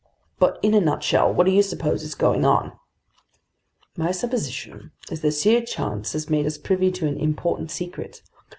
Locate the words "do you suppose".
1.45-2.01